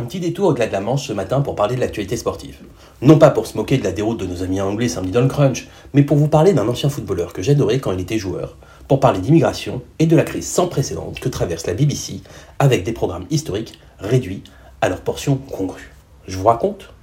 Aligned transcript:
Un 0.00 0.04
petit 0.04 0.18
détour 0.18 0.48
au-delà 0.48 0.66
de 0.66 0.72
la 0.72 0.80
Manche 0.80 1.08
ce 1.08 1.12
matin 1.12 1.42
pour 1.42 1.54
parler 1.54 1.74
de 1.74 1.80
l'actualité 1.80 2.16
sportive. 2.16 2.56
Non 3.02 3.18
pas 3.18 3.28
pour 3.28 3.46
se 3.46 3.54
moquer 3.58 3.76
de 3.76 3.84
la 3.84 3.92
déroute 3.92 4.18
de 4.18 4.24
nos 4.24 4.42
amis 4.42 4.58
anglais 4.58 4.88
samedi 4.88 5.12
dans 5.12 5.20
le 5.20 5.28
crunch, 5.28 5.68
mais 5.92 6.02
pour 6.02 6.16
vous 6.16 6.26
parler 6.26 6.54
d'un 6.54 6.66
ancien 6.68 6.88
footballeur 6.88 7.34
que 7.34 7.42
j'adorais 7.42 7.80
quand 7.80 7.92
il 7.92 8.00
était 8.00 8.16
joueur, 8.16 8.56
pour 8.88 8.98
parler 8.98 9.18
d'immigration 9.18 9.82
et 9.98 10.06
de 10.06 10.16
la 10.16 10.22
crise 10.22 10.48
sans 10.48 10.68
précédent 10.68 11.12
que 11.20 11.28
traverse 11.28 11.66
la 11.66 11.74
BBC 11.74 12.22
avec 12.58 12.82
des 12.82 12.92
programmes 12.92 13.26
historiques 13.28 13.78
réduits 13.98 14.42
à 14.80 14.88
leur 14.88 15.02
portion 15.02 15.36
congrue. 15.36 15.92
Je 16.26 16.38
vous 16.38 16.46
raconte 16.46 16.94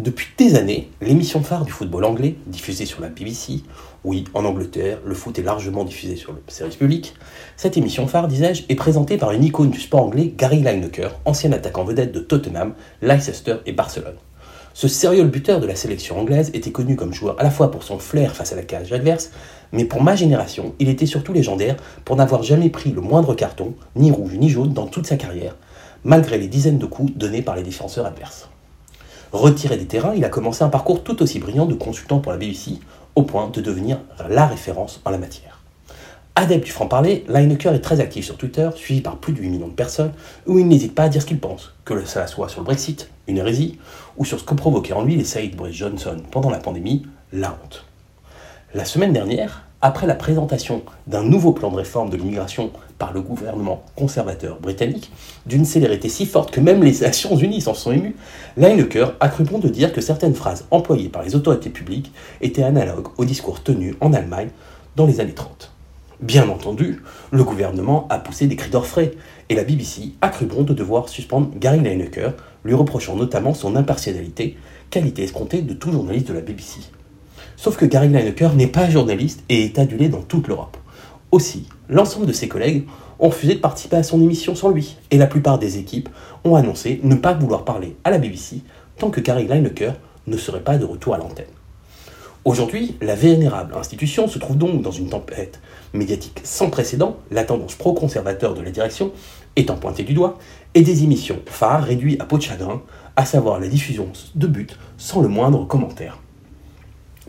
depuis 0.00 0.26
des 0.36 0.56
années, 0.56 0.90
l'émission 1.00 1.40
phare 1.44 1.64
du 1.64 1.70
football 1.70 2.04
anglais, 2.04 2.34
diffusée 2.46 2.84
sur 2.84 3.00
la 3.00 3.08
BBC, 3.08 3.60
oui, 4.02 4.24
en 4.34 4.44
Angleterre, 4.44 4.98
le 5.06 5.14
foot 5.14 5.38
est 5.38 5.42
largement 5.42 5.84
diffusé 5.84 6.16
sur 6.16 6.32
le 6.32 6.42
service 6.48 6.74
public, 6.74 7.14
cette 7.56 7.76
émission 7.76 8.08
phare, 8.08 8.26
disais-je, 8.26 8.64
est 8.68 8.74
présentée 8.74 9.18
par 9.18 9.30
une 9.30 9.44
icône 9.44 9.70
du 9.70 9.80
sport 9.80 10.02
anglais, 10.02 10.34
Gary 10.36 10.62
Lineker, 10.62 11.16
ancien 11.24 11.52
attaquant 11.52 11.84
vedette 11.84 12.10
de 12.10 12.18
Tottenham, 12.18 12.74
Leicester 13.02 13.58
et 13.66 13.72
Barcelone. 13.72 14.16
Ce 14.72 14.88
sérieux 14.88 15.22
buteur 15.26 15.60
de 15.60 15.66
la 15.68 15.76
sélection 15.76 16.18
anglaise 16.18 16.50
était 16.54 16.72
connu 16.72 16.96
comme 16.96 17.14
joueur 17.14 17.38
à 17.38 17.44
la 17.44 17.50
fois 17.50 17.70
pour 17.70 17.84
son 17.84 18.00
flair 18.00 18.34
face 18.34 18.52
à 18.52 18.56
la 18.56 18.64
cage 18.64 18.92
adverse, 18.92 19.30
mais 19.70 19.84
pour 19.84 20.02
ma 20.02 20.16
génération, 20.16 20.74
il 20.80 20.88
était 20.88 21.06
surtout 21.06 21.32
légendaire 21.32 21.76
pour 22.04 22.16
n'avoir 22.16 22.42
jamais 22.42 22.68
pris 22.68 22.90
le 22.90 23.00
moindre 23.00 23.36
carton, 23.36 23.74
ni 23.94 24.10
rouge 24.10 24.34
ni 24.34 24.50
jaune, 24.50 24.72
dans 24.72 24.88
toute 24.88 25.06
sa 25.06 25.16
carrière, 25.16 25.54
malgré 26.02 26.36
les 26.36 26.48
dizaines 26.48 26.78
de 26.78 26.86
coups 26.86 27.12
donnés 27.16 27.42
par 27.42 27.54
les 27.54 27.62
défenseurs 27.62 28.06
adverses. 28.06 28.48
Retiré 29.34 29.76
des 29.76 29.86
terrains, 29.86 30.14
il 30.14 30.24
a 30.24 30.28
commencé 30.28 30.62
un 30.62 30.68
parcours 30.68 31.02
tout 31.02 31.20
aussi 31.20 31.40
brillant 31.40 31.66
de 31.66 31.74
consultant 31.74 32.20
pour 32.20 32.30
la 32.30 32.38
BBC, 32.38 32.78
au 33.16 33.24
point 33.24 33.48
de 33.48 33.60
devenir 33.60 33.98
la 34.28 34.46
référence 34.46 35.00
en 35.04 35.10
la 35.10 35.18
matière. 35.18 35.58
Adepte 36.36 36.66
du 36.66 36.70
franc-parler, 36.70 37.24
Lineker 37.26 37.74
est 37.74 37.80
très 37.80 37.98
actif 37.98 38.24
sur 38.24 38.36
Twitter, 38.36 38.70
suivi 38.76 39.00
par 39.00 39.16
plus 39.16 39.32
de 39.32 39.40
8 39.40 39.48
millions 39.48 39.66
de 39.66 39.72
personnes, 39.72 40.12
où 40.46 40.60
il 40.60 40.68
n'hésite 40.68 40.94
pas 40.94 41.02
à 41.02 41.08
dire 41.08 41.20
ce 41.20 41.26
qu'il 41.26 41.40
pense, 41.40 41.74
que 41.84 42.04
cela 42.04 42.28
soit 42.28 42.48
sur 42.48 42.60
le 42.60 42.66
Brexit, 42.66 43.10
une 43.26 43.38
hérésie, 43.38 43.76
ou 44.18 44.24
sur 44.24 44.38
ce 44.38 44.44
que 44.44 44.54
provoquait 44.54 44.92
en 44.92 45.02
lui 45.02 45.16
les 45.16 45.24
saillies 45.24 45.50
de 45.50 45.56
Boris 45.56 45.74
Johnson 45.74 46.18
pendant 46.30 46.50
la 46.50 46.58
pandémie, 46.58 47.04
la 47.32 47.58
honte. 47.64 47.84
La 48.76 48.84
semaine 48.84 49.12
dernière, 49.12 49.62
après 49.82 50.08
la 50.08 50.16
présentation 50.16 50.82
d'un 51.06 51.22
nouveau 51.22 51.52
plan 51.52 51.70
de 51.70 51.76
réforme 51.76 52.10
de 52.10 52.16
l'immigration 52.16 52.72
par 52.98 53.12
le 53.12 53.20
gouvernement 53.20 53.84
conservateur 53.94 54.58
britannique, 54.58 55.12
d'une 55.46 55.64
célérité 55.64 56.08
si 56.08 56.26
forte 56.26 56.50
que 56.50 56.58
même 56.58 56.82
les 56.82 56.98
Nations 56.98 57.36
Unies 57.36 57.60
s'en 57.60 57.74
sont 57.74 57.92
émues, 57.92 58.16
Lineker 58.56 59.14
a 59.20 59.28
cru 59.28 59.44
bon 59.44 59.60
de 59.60 59.68
dire 59.68 59.92
que 59.92 60.00
certaines 60.00 60.34
phrases 60.34 60.66
employées 60.72 61.08
par 61.08 61.22
les 61.22 61.36
autorités 61.36 61.70
publiques 61.70 62.10
étaient 62.40 62.64
analogues 62.64 63.06
aux 63.16 63.24
discours 63.24 63.62
tenus 63.62 63.94
en 64.00 64.12
Allemagne 64.12 64.48
dans 64.96 65.06
les 65.06 65.20
années 65.20 65.34
30. 65.34 65.70
Bien 66.20 66.48
entendu, 66.48 67.00
le 67.30 67.44
gouvernement 67.44 68.08
a 68.10 68.18
poussé 68.18 68.48
des 68.48 68.56
cris 68.56 68.70
d'orfraie, 68.70 69.12
et 69.50 69.54
la 69.54 69.62
BBC 69.62 70.14
a 70.20 70.30
cru 70.30 70.46
bon 70.46 70.62
de 70.62 70.74
devoir 70.74 71.08
suspendre 71.08 71.50
Gary 71.60 71.78
Lineker, 71.78 72.32
lui 72.64 72.74
reprochant 72.74 73.14
notamment 73.14 73.54
son 73.54 73.76
impartialité, 73.76 74.56
qualité 74.90 75.22
escomptée 75.22 75.62
de 75.62 75.74
tout 75.74 75.92
journaliste 75.92 76.26
de 76.26 76.34
la 76.34 76.40
BBC. 76.40 76.80
Sauf 77.56 77.76
que 77.76 77.84
Gary 77.84 78.08
Lineker 78.08 78.54
n'est 78.54 78.66
pas 78.66 78.90
journaliste 78.90 79.42
et 79.48 79.64
est 79.64 79.78
adulé 79.78 80.08
dans 80.08 80.22
toute 80.22 80.48
l'Europe. 80.48 80.76
Aussi, 81.30 81.66
l'ensemble 81.88 82.26
de 82.26 82.32
ses 82.32 82.48
collègues 82.48 82.84
ont 83.18 83.28
refusé 83.28 83.54
de 83.54 83.60
participer 83.60 83.96
à 83.96 84.02
son 84.02 84.20
émission 84.20 84.54
sans 84.54 84.70
lui, 84.70 84.96
et 85.10 85.18
la 85.18 85.26
plupart 85.26 85.58
des 85.58 85.78
équipes 85.78 86.08
ont 86.44 86.56
annoncé 86.56 87.00
ne 87.02 87.14
pas 87.14 87.32
vouloir 87.32 87.64
parler 87.64 87.96
à 88.04 88.10
la 88.10 88.18
BBC 88.18 88.62
tant 88.98 89.10
que 89.10 89.20
Gary 89.20 89.46
Lineker 89.46 89.94
ne 90.26 90.36
serait 90.36 90.62
pas 90.62 90.78
de 90.78 90.84
retour 90.84 91.14
à 91.14 91.18
l'antenne. 91.18 91.46
Aujourd'hui, 92.44 92.96
la 93.00 93.14
vénérable 93.14 93.74
institution 93.74 94.28
se 94.28 94.38
trouve 94.38 94.58
donc 94.58 94.82
dans 94.82 94.90
une 94.90 95.08
tempête 95.08 95.60
médiatique 95.94 96.40
sans 96.44 96.68
précédent, 96.68 97.16
la 97.30 97.44
tendance 97.44 97.74
pro-conservateur 97.74 98.52
de 98.52 98.60
la 98.60 98.70
direction 98.70 99.12
étant 99.56 99.76
pointée 99.76 100.02
du 100.02 100.12
doigt, 100.12 100.38
et 100.74 100.82
des 100.82 101.04
émissions 101.04 101.38
phares 101.46 101.84
réduites 101.84 102.20
à 102.20 102.26
peau 102.26 102.36
de 102.36 102.42
chagrin, 102.42 102.82
à 103.16 103.24
savoir 103.24 103.60
la 103.60 103.68
diffusion 103.68 104.08
de 104.34 104.46
buts 104.46 104.66
sans 104.98 105.22
le 105.22 105.28
moindre 105.28 105.66
commentaire. 105.66 106.18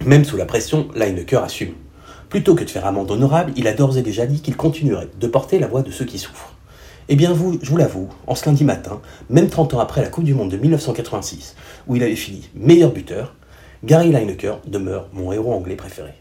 Même 0.04 0.26
sous 0.26 0.38
la 0.38 0.46
pression, 0.46 0.88
Lineker 0.96 1.44
assume. 1.44 1.74
Plutôt 2.30 2.54
que 2.54 2.64
de 2.64 2.70
faire 2.70 2.86
amende 2.86 3.12
honorable, 3.12 3.54
il 3.56 3.68
a 3.68 3.74
d'ores 3.74 3.98
et 3.98 4.02
déjà 4.02 4.26
dit 4.26 4.42
qu'il 4.42 4.58
continuerait 4.58 5.10
de 5.20 5.28
porter 5.28 5.58
la 5.58 5.68
voix 5.68 5.84
de 5.84 5.92
ceux 5.92 6.06
qui 6.06 6.20
souffrent. 6.20 6.54
Eh 7.08 7.16
bien, 7.16 7.32
vous, 7.32 7.60
je 7.62 7.70
vous 7.70 7.78
l'avoue, 7.78 8.10
en 8.28 8.36
ce 8.36 8.46
lundi 8.46 8.64
matin, 8.64 9.00
même 9.30 9.48
30 9.48 9.76
ans 9.76 9.80
après 9.80 10.02
la 10.02 10.10
Coupe 10.10 10.26
du 10.26 10.34
Monde 10.34 10.52
de 10.52 10.58
1986, 10.58 11.56
où 11.88 11.96
il 11.96 12.04
avait 12.04 12.16
fini 12.16 12.50
meilleur 12.56 12.92
buteur, 12.92 13.36
Gary 13.84 14.12
Lineker 14.12 14.60
demeure 14.68 15.08
mon 15.14 15.32
héros 15.32 15.54
anglais 15.54 15.76
préféré. 15.76 16.14